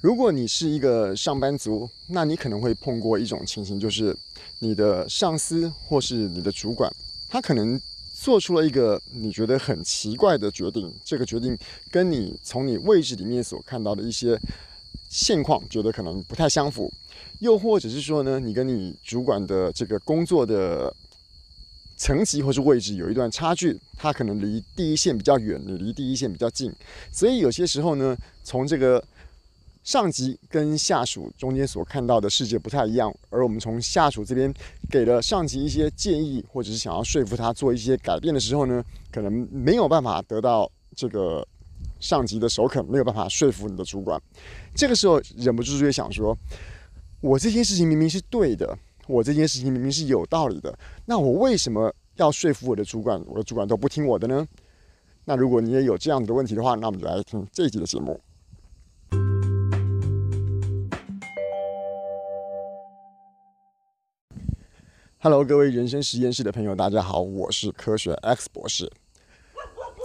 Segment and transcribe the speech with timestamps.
[0.00, 4.16] 如果你是一个上班族，那你可能会碰过一种情形，就是
[4.60, 6.88] 你的上司或是你的主管，
[7.28, 7.80] 他可能
[8.14, 11.58] 做出了一个你觉得很奇怪的决定，这个决定
[11.90, 14.38] 跟你从你位置里面所看到的一些
[15.08, 16.92] 现况，觉得可能不太相符，
[17.40, 20.94] 又或者是说呢，你跟你主管的这个工作的
[21.96, 26.72] 层级或是位置有一段差距，他可能离第一线比较远，你离第一线比较近，
[27.10, 29.02] 所以有些时候呢，从这个
[29.88, 34.52] 上级跟下属中间所看到的世界不太一样，而我们从下属这边
[34.90, 41.42] 给了上级一些建议，或者是想要说服他做一些改变的时候呢，可能没有办法得到这个
[42.00, 44.20] 上级的首肯，没有办法说服你的主管。
[44.74, 46.36] 这个时候忍不住就会想说：
[47.22, 53.18] 我这件事情明明是对的，我这件事情明明是有道理的，那我为什么要说服我的主管？
[53.26, 54.46] 我的主管都不听我的呢？
[55.24, 58.20] 那如果你也有这样子的问题的话，那我们就来听这一集的节目。
[65.20, 68.88] Hello，各位人生实验室的朋友，大家好，我是科学 X 博士。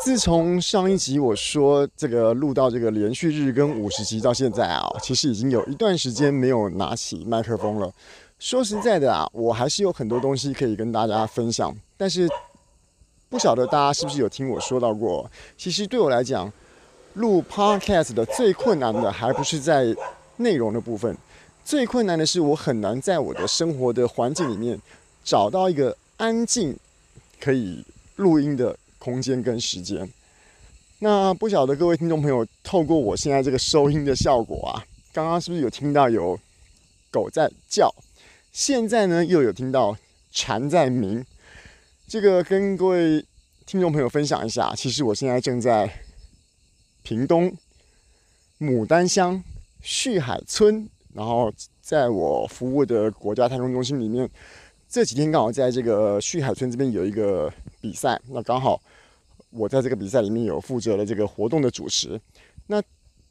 [0.03, 7.93] 自从上一集我说这个录到这个连续日更五十集到现在啊，其实已经有一段时间没有拿起麦克风了。
[8.39, 12.27] 说实在的啊，我还是有很多东西可以跟大家分享，但是
[13.29, 15.29] 不晓得大家是不是有听我说到过？
[15.55, 16.51] 其实对我来讲，
[17.13, 19.95] 录 Podcast 的最困难的还不是在
[20.37, 21.15] 内容的部分，
[21.63, 24.81] 最困难的是我很难在我的生活的环境里面。
[25.23, 26.77] 找到一个安静
[27.39, 27.83] 可以
[28.17, 30.07] 录音的空间跟时间。
[30.99, 36.39] 那不晓得各位听众朋友，透过我现在这个收音的效果啊，刚刚是不是有听到有
[37.11, 37.93] 狗在叫？
[38.51, 39.97] 现在呢又有听到
[40.31, 41.25] 蝉在鸣。
[42.07, 43.25] 这个跟各位
[43.65, 46.03] 听众朋友分享一下，其实我现在正在
[47.01, 47.51] 屏东
[48.59, 49.43] 牡丹乡
[49.81, 51.51] 旭海村，然后
[51.81, 54.29] 在我服务的国家太空中心里面。
[54.93, 57.51] 这几天刚好在这个旭海村这边有一个
[57.81, 58.79] 比赛，那刚好
[59.49, 62.21] 我在这个比赛里面有负责了这个活动的主持。
[62.67, 62.79] 那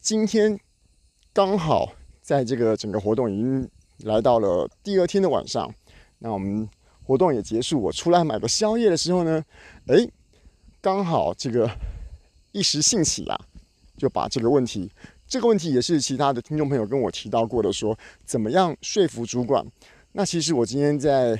[0.00, 0.58] 今天
[1.32, 5.72] 刚好在这个整个活动已经来到了第二天的晚上，
[6.18, 6.68] 那我们
[7.04, 9.44] 活动也结束，我出来买个宵夜的时候呢，
[9.86, 10.04] 哎，
[10.80, 11.70] 刚好这个
[12.50, 13.40] 一时兴起啊，
[13.96, 14.90] 就把这个问题，
[15.28, 19.64] 这个问题也是其他的听众朋友跟我提到过的，说怎么样说服主管。
[20.14, 21.34] 那其实我今天在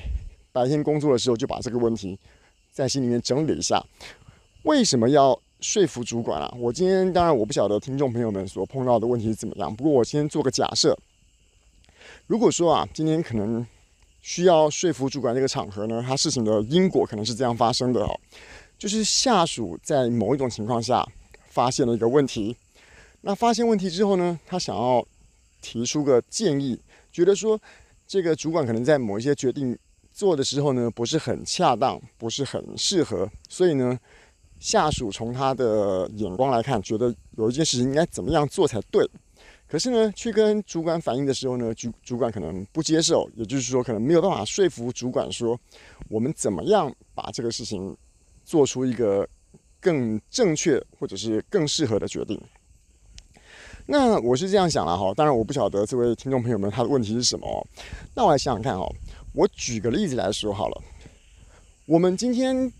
[0.53, 2.19] 白天工作的时候，就把这个问题
[2.71, 3.83] 在心里面整理一下。
[4.65, 6.55] 为什么要说服主管啊？
[6.59, 10.97] 我今天当然我不晓得听众朋友们所碰到的问题是怎么样，不过我先做个假设。
[12.27, 13.67] 如果说啊，今天可能
[14.21, 18.21] 需要说服主管这个场合呢，他事情的因果可能是这样发生的哦，
[18.79, 21.07] 就是下属在某一种情况下
[21.47, 22.55] 发现了一个问题，
[23.23, 25.03] 那发现问题之后呢，他想要
[25.63, 26.79] 提出个建议，
[27.11, 27.59] 觉得说。
[28.05, 29.79] 这个主管可能在某一些决定
[30.13, 33.99] 做的时候呢，不是很恰当，不是很适合，所以呢，
[34.59, 39.09] 下属从他的眼光来看，觉得有一件事情应该怎么样做才对。
[39.67, 45.59] 可是呢，去跟主管反映的时候呢，主主管可能不接受，也就是说，可能没有办法说服主管说，
[46.11, 47.97] 我们怎么样把这个事情
[48.45, 49.27] 做出一个
[49.81, 52.39] 更正确或者是更适合的决定。
[53.87, 57.67] 那我是这样想了哈，当然我不晓得这位听众朋友们他的问题是什么哦。
[58.15, 58.87] 那我来想想看哦，
[59.33, 60.83] 我举个例子来说好了。
[61.87, 62.73] 我们今天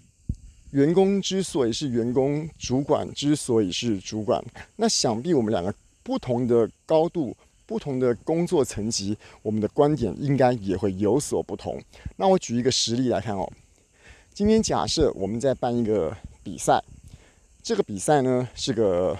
[0.71, 4.43] 员工之所以是员工，主管之所以是主管，
[4.77, 7.37] 那想必我们两个不同的高度、
[7.67, 11.81] 不同的工作层级，我们的观点应该也会有所不同。
[12.17, 13.51] 那我举一个实例来看哦。
[14.33, 16.83] 今天假设我们在办一个比赛，
[17.63, 19.19] 这个比赛呢是个。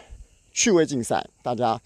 [0.55, 1.81] 趣味竞赛，大家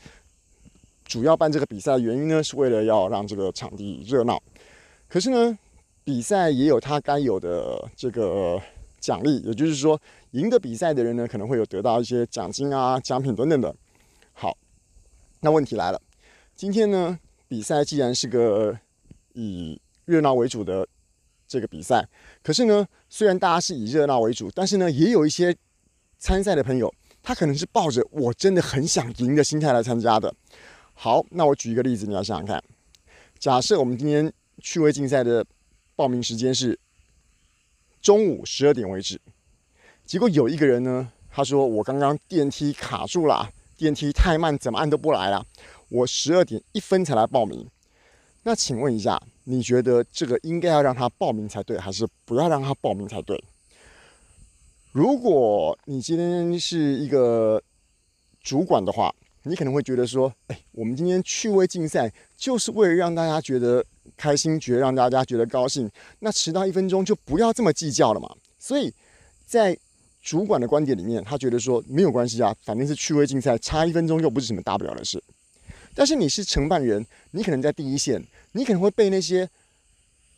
[1.05, 4.43] 主要办这个比赛的原因呢，是为了要让这个场地热闹。
[5.09, 5.59] 可是呢，
[6.05, 8.61] 比赛也有它该有的这个
[9.01, 10.01] 奖励，也就是说，
[10.33, 13.75] 赢得比赛的人呢，可能会有得到一些奖金啊、奖品等等的。
[14.33, 14.57] 好，
[15.41, 16.01] 那问题来了，
[16.55, 18.79] 今天呢，比赛既然是个
[19.35, 20.87] 以热闹为主的
[21.47, 22.07] 这个比赛，
[22.43, 25.55] 可是呢，虽然大家是以热闹为主，但是呢，也有一些
[26.19, 26.93] 参赛的朋友。
[27.23, 30.33] 他可能是抱着我真的很想赢的心态来参加的。
[30.95, 32.63] 好，那我举一个例子，你要想想看。
[33.37, 35.45] 假设我们今天趣味竞赛的
[35.95, 36.79] 报名时间是
[38.01, 39.21] 中午十二点为止，
[40.05, 45.45] 结果有一个人呢，他说我刚刚电梯卡住了，电梯太慢，怎么按都不来了。
[45.89, 47.69] 我十二点一分才来报名。
[48.43, 53.43] 那请问一下，你觉得这个应该要让他报名才对，还是不要让他报名才对？
[54.93, 57.63] 如果你今天是一个
[58.41, 63.85] 主管的话，你可能会觉得说，哎，我们今天趣味竞赛就是为了让大家觉得
[64.17, 65.91] 开心，觉得让大家觉得高兴。
[66.21, 68.35] 那迟到一分钟就不要这么计较了嘛。
[68.59, 68.93] 所以
[69.47, 69.77] 在
[70.23, 75.23] 主管的观点里面，他觉得说没有关系啊，反正是趣味竞赛，差一分钟又不是什么大不了的事。
[75.95, 79.49] 但是你是承办人，你可能在第一线，你可能会被那些，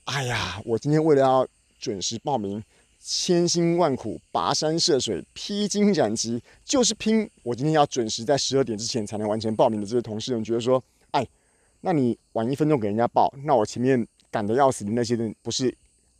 [0.04, 1.46] 哎呀，我今天为了要
[1.78, 2.62] 准时报名。
[3.00, 10.82] 千辛万苦，跋山涉水，披荆斩棘，就是拼我今天要准时在十二点之前才能完成报名的这些同事们，觉得说，
[11.12, 11.26] 哎，
[11.80, 15.74] 那你晚一分钟给人家报，那我前面赶得要死的那些人，不是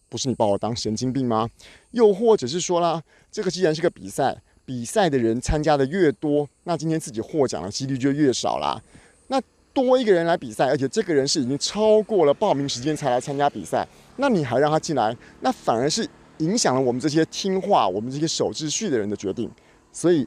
[0.08, 1.48] 不是你把我当神经病吗？
[1.90, 8.80] 又或者是说啦，这个既然是个比赛，比赛的人参加的越多，那今天自己获奖的几率就越少啦。
[9.26, 9.40] 那
[9.72, 16.08] 多一个人来比赛，而且这个人是已经超过了报名时间才来参加比赛，那你还让他进来，那反而是。
[16.38, 19.50] 影响了我们这些听话、我们这些守秩序的人的决定，
[19.90, 20.24] 所以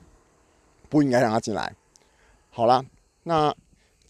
[0.90, 1.74] 不应该让他进来。
[2.50, 2.84] 好了，
[3.24, 3.56] 那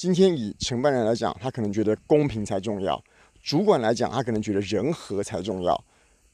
[0.01, 2.99] 今天以承办人来讲，他可能觉得公平才重要；
[3.43, 5.79] 主管来讲，他可能觉得人和才重要。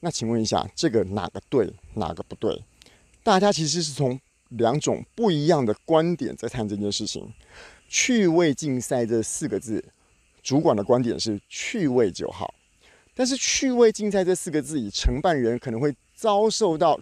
[0.00, 2.64] 那请问一下，这个哪个对，哪个不对？
[3.22, 4.18] 大家其实是从
[4.48, 7.30] 两种不一样的观点在谈这件事情。
[7.90, 9.84] 趣味竞赛这四个字，
[10.42, 12.54] 主管的观点是趣味就好。
[13.14, 16.98] 但是“趣味竞赛”这四个字，以承办人可能会遭受到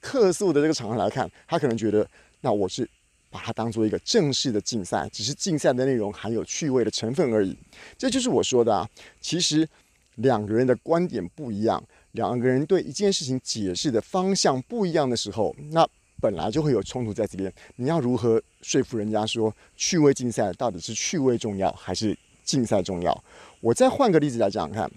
[0.00, 2.08] 客诉的这个场合来看，他可能觉得，
[2.40, 2.88] 那我是
[3.36, 7.54] 把它当做一个正式的竞赛，只是竞赛的内容含有趣味的成分而已。
[7.98, 8.88] 这就是我说的啊，
[9.20, 9.68] 其实
[10.14, 15.86] 两个人的观点不一样，两个人对一件事情解释的方向不一样的时候，那
[16.18, 17.52] 本来就会有冲突在这边。
[17.76, 23.24] 你要如何说服人家说趣味竞赛到底是趣味重要还是竞赛重要？
[23.60, 24.90] 我再换个例子来讲看。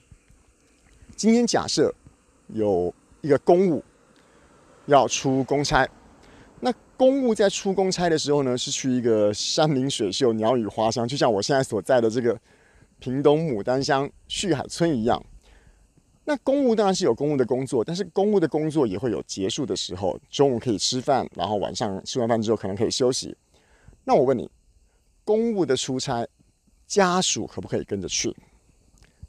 [1.18, 1.94] 今天假设
[2.48, 3.84] 有一个公务
[4.86, 5.86] 要出公差，
[7.00, 12.38] 公务在出公差的时候呢，是去一个山明水秀、鸟语花香，就像我现在所在的这个
[13.00, 15.24] 屏东牡丹乡旭海村一样。
[16.26, 23.34] 那公务当然是有公务的工作，但是公务的工作也会有结束的时候，中午可以吃饭，然后晚上吃完饭之后可能可以休息。
[24.04, 24.52] 那我问你，
[25.24, 26.28] 公务的出差，
[26.86, 28.36] 家属可不可以跟着去？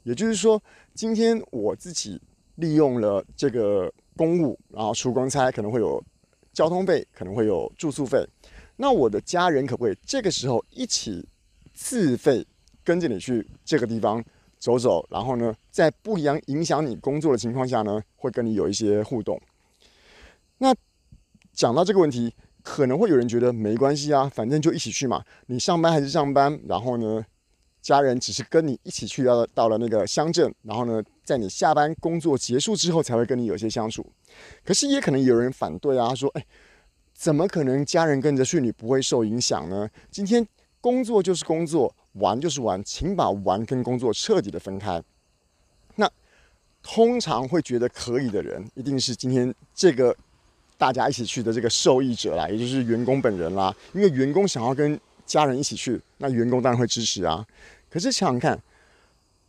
[0.03, 0.61] 也就是说，
[0.93, 2.21] 今天我自己
[2.55, 6.03] 利用了这个公务，然后出公差，可能会有
[6.53, 8.27] 交通费，可能会有住宿费。
[8.77, 11.27] 那我的家人可不可以这个时候一起
[11.73, 12.45] 自费
[12.83, 14.23] 跟着你去这个地方
[14.57, 15.05] 走走？
[15.09, 19.39] 然后呢，在不一样影响你工作的情况下呢，会跟你有一些互动。
[20.57, 20.73] 那
[21.53, 22.33] 讲到这个问题，
[22.63, 25.23] 可能会有人觉得没关系啊，反正就一起去嘛。
[25.47, 27.25] 你上班还是上班，然后呢，
[27.81, 34.05] 家人只是跟你一起去到到了那个乡镇，然后呢，在你下班工作结束之后才会跟你有些相处。
[34.63, 36.45] 可是也可能有人反对啊，说：“哎，
[37.15, 39.89] 怎么可能家人跟着去你不会受影响呢？
[40.11, 40.47] 今天
[40.79, 45.01] 工作就是工作，玩就是玩，请把玩跟工作彻底的分开。”
[45.97, 46.07] 那
[46.83, 50.15] 通常会觉得可以的人，一定是今天这个
[50.77, 54.99] 大家一起去的这个受益者啦，也就是员工本人啦，因为员工想要跟。
[55.25, 57.45] 家人一起去，那员工当然会支持啊。
[57.89, 58.61] 可是想想看，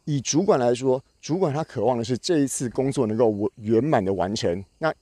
[0.04, 4.64] 以主管来说，主管他渴望的是这一次工作能够完圆满的完成。
[4.78, 4.92] 那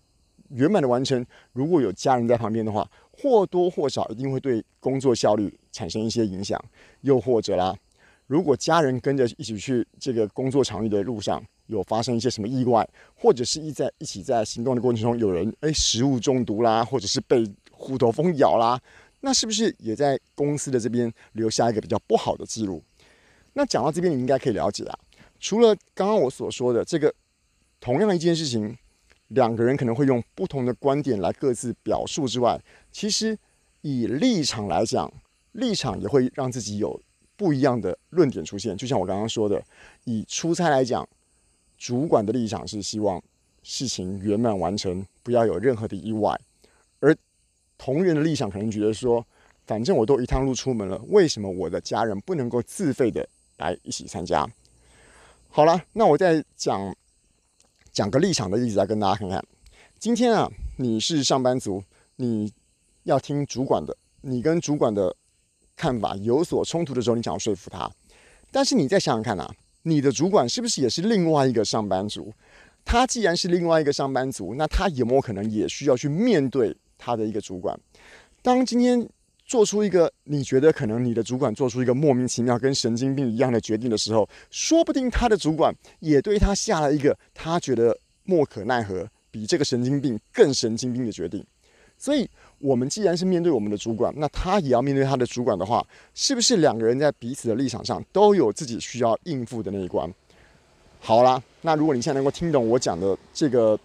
[0.50, 6.62] 圆满的完成，如果有家人在旁边的话，或多或少一定会对工作效率产生一些影响。
[7.02, 7.74] 又或者啦，
[8.26, 18.80] 如果家人跟着一起去这个工作场域的路上，有发生一些什么意外，或者是一在一起在行动的过程中有人哎食物中毒啦，或者是被虎头蜂咬啦。
[19.20, 22.82] 那是不是也在公司的这边留下一个比较不好的记录？
[23.52, 24.98] 那讲到这边，你应该可以了解啊。
[25.38, 27.12] 除了刚刚我所说的这个，
[27.80, 28.76] 同样一件事情，
[29.28, 32.60] 两个人可能会用不同的观点来各自表述之外，
[32.92, 33.38] 其实
[33.80, 35.12] 以立场来讲，
[35.52, 37.00] 立场也会让自己有
[37.36, 38.76] 不一样的论点出现。
[38.76, 39.62] 就像我刚刚说的，
[40.04, 41.08] 以出差来讲，
[41.76, 43.22] 主管的立场是希望
[43.62, 46.38] 事情圆满完成，不要有任何的意外，
[47.82, 49.26] 同人的立场可能觉得说，
[49.66, 54.46] 反正我都一趟路出门了，为什么我的家人不能够自费的来一起参加？
[55.48, 56.94] 好了，那我再讲
[57.90, 59.42] 讲个立场的例子来跟大家看看。
[59.98, 60.46] 今天啊，
[60.76, 61.82] 你是上班族，
[62.16, 62.52] 你
[63.04, 65.16] 要听主管的，你跟主管的
[65.74, 67.90] 看法有所冲突的时候，你想要说服他。
[68.50, 69.50] 但是你再想想看啊，
[69.84, 72.30] 你的主管是不是也是另外一个上班族？
[72.84, 76.76] 他既然是另外一个上班族，那他有没有可能也需要去面对？
[77.00, 77.74] 他的一个主管，
[78.42, 79.08] 当今天
[79.46, 91.42] 做出一个你觉得可能你的主管做出一个莫名其妙跟神经病一样的决定的时候，说不定他的主管也对他下了一个他觉得莫可奈何、比这个神经病更神经病的决定。
[91.98, 92.28] 所以
[92.58, 100.10] 我们既然是面对我们的主管，那他也要面对他的主管的话，是不是两个人在彼此的立场上都有自己需要应付的那一关？
[101.00, 103.78] 好啦，那如果你现在能够听懂我讲的这个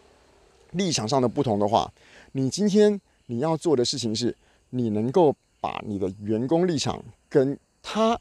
[0.72, 1.92] 立场上的不同的话，
[2.34, 4.36] 你今天你要做的事情是，
[4.70, 8.20] 你能够把你的员工立场跟他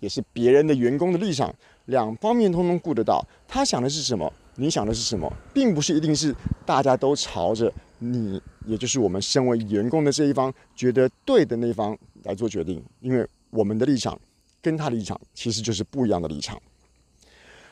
[0.00, 1.54] 也是别人的员工的立场
[1.86, 3.26] 两方面通通顾得到。
[3.48, 4.32] 他想的是什么？
[4.56, 5.30] 你想的是什么？
[5.52, 6.34] 并不是一定是
[6.64, 14.18] 大家都朝着你，也就是我们身为员工的这一方觉得对的那一方来做决定，因为我们的立场
[14.62, 16.60] 跟他的立场其实就是不一样的立场。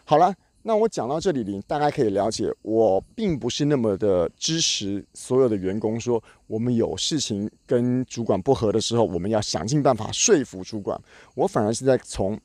[0.04, 0.34] 好了，
[0.66, 11.00] 那我讲到这里，你大概可以了解，我并不是那么的支持所有的员工说，我们有事情跟主管不合的时候，我们要想尽办法说服主管。
[11.34, 12.40] 我反而是在从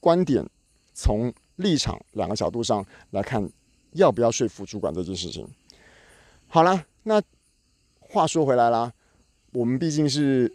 [0.00, 0.48] 观点、
[0.94, 3.46] 从立场两个角度上来看。
[3.94, 5.46] 要不要说服主管这件事情？
[6.48, 7.22] 好了，那
[8.00, 8.92] 话说回来啦，
[9.52, 10.52] 我们毕竟是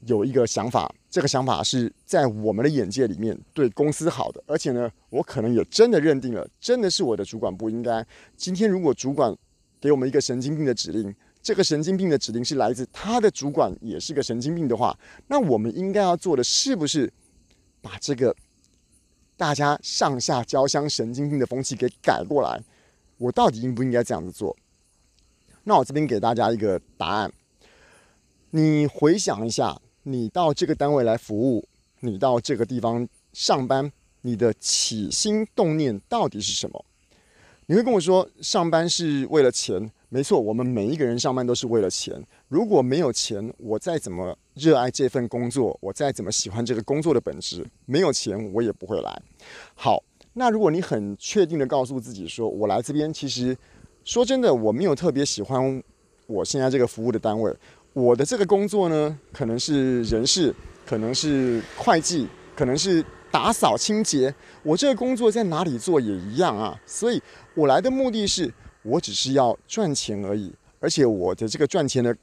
[0.00, 8.06] 有一个想法，这个想法是在我们的眼界里面对公司好的，而且呢，我可能也真的认定了，真的是我的主管不应该。
[8.36, 9.34] 今天如果主管
[9.80, 14.98] 给我们一个神经病的指令，这个神经病的指令是来自他的主管，也是个神经病的话，
[15.28, 17.12] 那我们应该要做的是不是
[17.80, 18.34] 把这个？
[19.36, 22.60] 大家上下交相神经病的风气给改过来，
[23.18, 24.56] 我到底应不应该这样子做？
[25.62, 27.32] 那我这边给大家一个答案。
[28.50, 31.62] 你回想一下，你到这个单位来服务，
[32.00, 36.82] 你到这个地方上班，你的起心动念到底是什么？
[37.66, 39.90] 你会跟我说，上班是为了钱。
[40.08, 42.18] 没错，我们每一个人上班都是为了钱。
[42.48, 49.22] 如果没有钱，我再怎么热爱这份工作，我再怎么喜欢这个工作的本质，没有钱我也不会来。
[49.74, 53.54] 好，那如果你很确定的告诉自己说，我来这边其实
[54.02, 55.82] 说真的，我没有特别喜欢
[56.26, 57.54] 我现在这个服务的单位，
[57.98, 60.54] 我的这个工作呢，可能是人事，
[60.86, 66.80] 可能是会计，可能是打扫清洁，我这个工作在哪里做也一样啊。
[66.86, 67.20] 所以
[67.54, 68.52] 我来的目的是。
[68.84, 70.50] 我只是要赚钱而已，
[70.80, 72.16] 而且我的这个赚钱的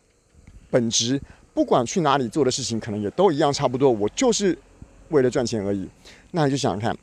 [0.72, 1.22] 本质，
[1.54, 3.92] 不管去哪里做的事情，可能也都一样差不多。
[3.92, 4.58] 我就是
[5.10, 5.88] 为了赚钱而已。
[6.32, 6.98] 那你就想想看，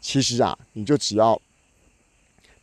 [0.00, 1.40] 其实啊，你就只要，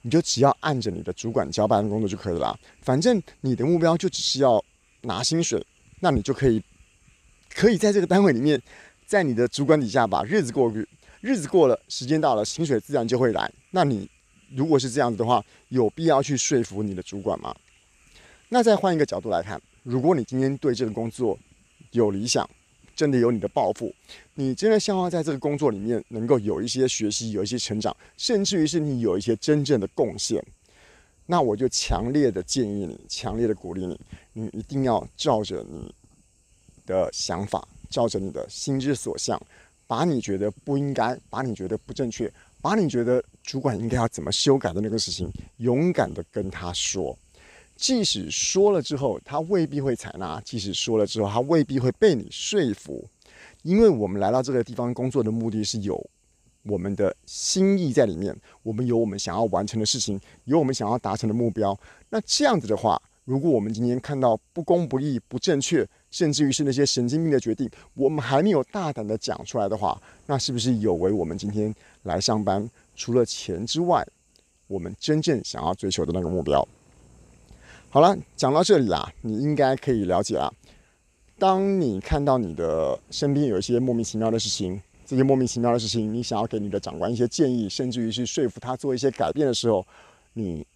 [0.01, 2.59] 你就只要按着你的主管交办的工作就可以了。
[2.81, 4.61] 反正你的目标就只是要
[5.07, 5.65] 拿薪水，
[6.01, 6.61] 那你就可以，
[7.55, 8.61] 可以在这个单位里面，
[9.07, 10.71] 在你的主管底下把日子过，
[11.21, 13.51] 日子过了，时间到了，薪水自然就会来。
[13.71, 14.07] 那你。
[14.55, 17.53] 如果是这样子的话，有必要去说服你的主管吗？
[18.47, 21.37] 那再换一个角度来看，如果你今天对这个工作
[21.91, 22.49] 有理想，
[22.95, 23.93] 真的有你的抱负，
[24.35, 30.41] 你真的希望在这个工作里面能够有一些学习，有一些成长，甚至于是你有一些真正的贡献，
[31.27, 33.99] 那我就强烈的建议你，强烈的鼓励你，
[34.33, 35.93] 你一定要照着你
[36.85, 39.39] 的想法，照着你的心之所向，
[39.85, 42.31] 把你觉得不应该，把你觉得不正确。
[42.59, 47.17] 把你觉得主管应该要怎么修改的那个事情，勇敢的跟他说，
[47.75, 53.07] 即使说了之后他未必会采纳，即使说了之后他未必会被你说服，
[53.61, 56.09] 因为我们来到这个地方工作的目的是有
[56.67, 61.77] 我们的心意在里面，我们有我们想要完成的事情，有我们想要达成的目标。
[62.09, 74.05] 那这样子的话，如果我们今天看到不公不义、不正确，甚至于是那些神经病的决定，我们还没有大胆的讲出来的话，那是不是有违我们今天来上班除了钱之外，
[74.67, 76.67] 我们真正想要追求的那个目标？
[77.89, 80.51] 好了，讲到这里啦，你应该可以了解啦。
[81.39, 89.87] 当你看到你的身边有一些莫名其妙的事情，这些莫名其妙的事情，你想要给你的长官一些建议，甚至于是说服他做一些改变的时候，
[90.33, 90.67] 你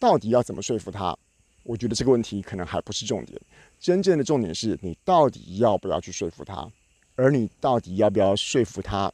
[0.00, 1.16] 到底要怎么说服他？
[1.62, 3.40] 我觉得这个问题可能还不是重点，
[3.78, 6.68] 真正的重点是你到底要不要去说服他，
[7.14, 9.12] 而你到底要不要说服他，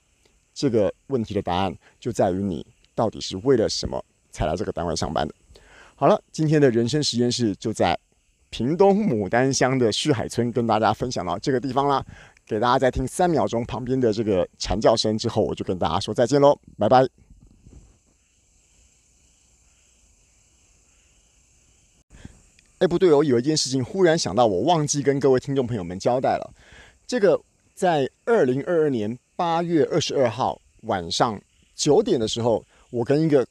[0.54, 5.34] 这个问题的答案就在于你到底是为了什么才来这个单位上班的。
[5.94, 7.98] 好了，今天的人生实验室就在
[8.50, 12.04] 屏东牡丹乡的旭海村跟大家分享到这个地方啦，
[12.52, 17.08] 给大家再听三秒钟旁边的这个蝉叫声之后，我就跟大家说再见喽，拜拜。
[22.80, 26.52] 哎，不对哦，有一件事情忽然想到，我忘记跟各位听众朋友们交代了。
[27.06, 27.40] 这个
[27.74, 31.40] 在二零二二年八月二十二号晚上
[31.74, 33.46] 九点的时候，我跟一个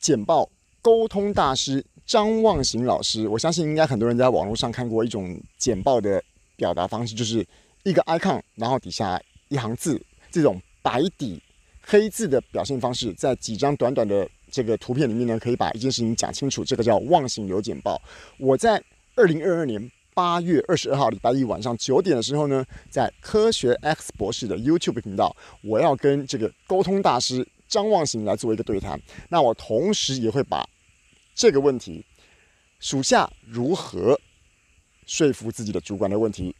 [0.00, 0.48] 简报
[0.80, 6.22] 沟通大师张望行老师，我相信应该很多人在网络上看过一种简报的
[6.56, 7.46] 表达方式，就是
[7.88, 11.42] 一个 icon，然后底下一行字，这种白底
[11.82, 14.28] 黑字的表现方式，在几张短短的。
[14.50, 18.00] 这个图片里面呢，可以把一件事情讲清楚，这个叫忘形邮简报。
[18.38, 18.82] 我在
[19.14, 28.98] 二零二二年八月二十二号礼拜一晚上九点的时候呢，在科学 X 博士的 YouTube 频道，我要跟这个沟通大师张忘形来做一个对谈。
[29.28, 30.66] 那我同时也会把
[31.34, 32.02] 这个问题，
[32.80, 34.18] 属下如何
[35.04, 36.56] 说服自己的主管的问题，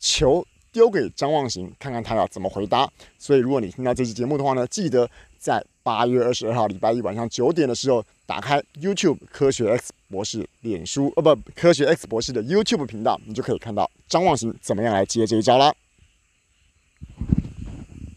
[0.00, 0.42] 求
[0.76, 2.86] 丢给张望行，看看他要怎么回答。
[3.18, 15.74] 所以，如果你听到这期节目的话呢，记得在八月二十二号礼拜一晚上九点的时候，打开 YouTube 科学 X 博士脸书，呃，不，科学 X 博士的 YouTube 频道，你就可以看到张望行怎么样来接这一招了。